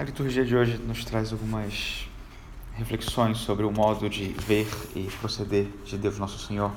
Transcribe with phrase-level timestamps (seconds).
[0.00, 2.08] A liturgia de hoje nos traz algumas
[2.72, 6.72] reflexões sobre o modo de ver e proceder de Deus Nosso Senhor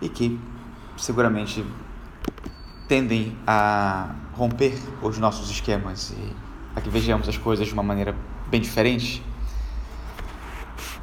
[0.00, 0.38] e que
[0.96, 1.64] seguramente
[2.86, 6.32] tendem a romper os nossos esquemas e
[6.76, 8.14] a que vejamos as coisas de uma maneira
[8.46, 9.20] bem diferente.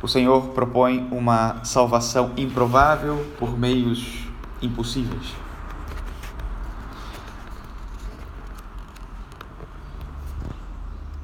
[0.02, 4.24] O Senhor propõe uma salvação improvável por meios
[4.62, 5.45] impossíveis.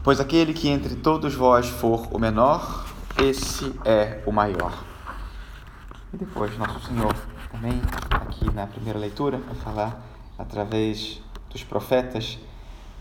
[0.04, 2.88] Pois aquele que entre todos vós for o menor,
[3.20, 4.74] esse é o maior.
[6.12, 7.16] E depois, Nosso Senhor,
[7.52, 10.02] também aqui na primeira leitura, vai falar
[10.40, 12.40] através dos profetas: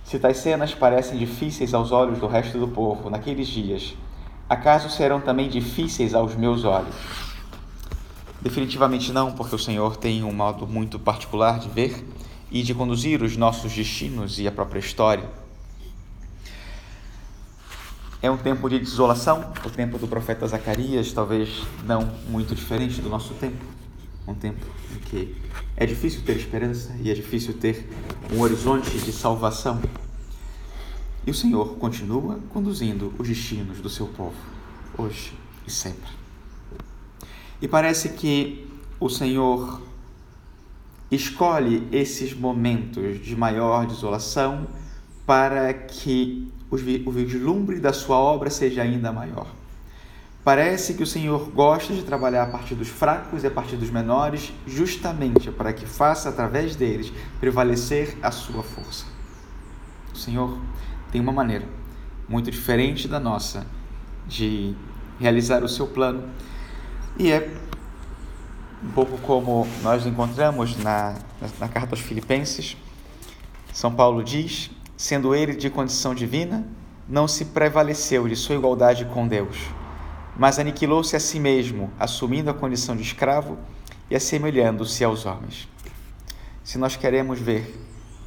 [0.05, 3.95] se tais cenas parecem difíceis aos olhos do resto do povo naqueles dias,
[4.47, 6.95] acaso serão também difíceis aos meus olhos?
[8.43, 12.07] Definitivamente não, porque o Senhor tem um modo muito particular de ver
[12.51, 15.50] e de conduzir os nossos destinos e a própria história.
[18.23, 23.09] É um tempo de desolação, o tempo do profeta Zacarias, talvez não muito diferente do
[23.09, 23.65] nosso tempo.
[24.29, 25.35] Um tempo em que
[25.75, 27.89] é difícil ter esperança e é difícil ter
[28.31, 29.81] um horizonte de salvação.
[31.27, 34.37] E o Senhor continua conduzindo os destinos do seu povo,
[34.99, 35.33] hoje
[35.67, 36.11] e sempre.
[37.63, 39.81] E parece que o Senhor
[41.11, 44.67] escolhe esses momentos de maior desolação
[45.31, 49.47] para que o vislumbre da sua obra seja ainda maior.
[50.43, 53.91] Parece que o Senhor gosta de trabalhar a partir dos fracos e a partir dos
[53.91, 59.07] menores, justamente para que faça através deles prevalecer a sua força.
[60.13, 60.59] O Senhor
[61.13, 61.65] tem uma maneira
[62.29, 63.65] muito diferente da nossa
[64.27, 64.75] de
[65.21, 66.29] realizar o seu plano
[67.17, 67.57] e é
[68.83, 72.77] um pouco como nós encontramos na, na, na carta aos Filipenses.
[73.73, 76.63] São Paulo diz sendo ele de condição divina,
[77.09, 79.57] não se prevaleceu de sua igualdade com Deus,
[80.37, 83.57] mas aniquilou-se a si mesmo, assumindo a condição de escravo
[84.11, 85.67] e assemelhando-se aos homens.
[86.63, 87.83] Se nós queremos ver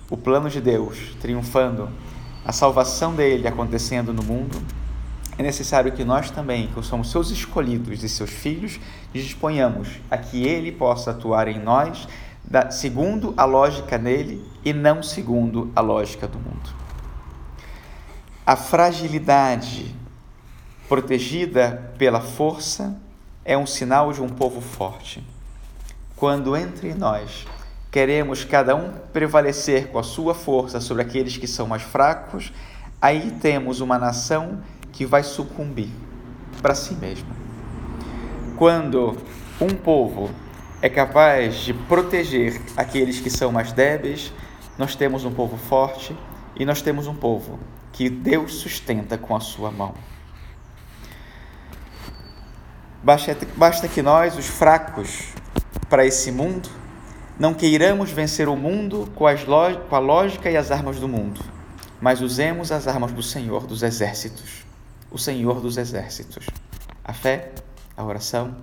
[0.10, 1.92] o plano de Deus triunfando,
[2.44, 4.60] a salvação dele acontecendo no mundo,
[5.38, 8.80] é necessário que nós também, que somos seus escolhidos e seus filhos,
[9.14, 12.08] disponhamos a que ele possa atuar em nós
[12.72, 16.70] segundo a lógica dele e não segundo a lógica do mundo.
[18.46, 19.96] A fragilidade
[20.88, 23.00] protegida pela força
[23.46, 25.24] é um sinal de um povo forte.
[26.16, 27.46] Quando entre nós
[27.92, 32.52] queremos cada um prevalecer com a sua força sobre aqueles que são mais fracos,
[33.02, 34.62] aí temos uma nação
[34.92, 35.90] que vai sucumbir
[36.62, 37.36] para si mesma.
[38.58, 39.18] Quando
[39.60, 40.30] um povo
[40.84, 44.34] é capaz de proteger aqueles que são mais débeis,
[44.78, 46.14] nós temos um povo forte
[46.58, 47.58] e nós temos um povo
[47.94, 49.94] que Deus sustenta com a sua mão.
[53.02, 55.30] Basta, que nós, os fracos
[55.90, 56.70] para esse mundo,
[57.40, 59.24] não queiramos vencer o mundo com,
[59.88, 61.40] com a lógica e as armas do mundo,
[62.02, 64.66] mas usemos as armas do Senhor dos exércitos,
[65.10, 66.46] o Senhor dos exércitos.
[67.06, 67.54] A fé,
[67.96, 68.58] a oração,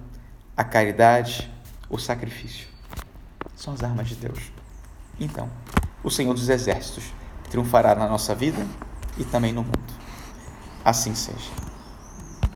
[0.54, 1.50] a caridade,
[1.90, 2.68] o sacrifício.
[3.54, 4.38] São as armas de Deus.
[5.18, 5.50] Então,
[6.02, 7.12] o Senhor dos Exércitos
[7.50, 8.64] triunfará na nossa vida
[9.18, 9.92] e também no mundo.
[10.84, 11.69] Assim seja.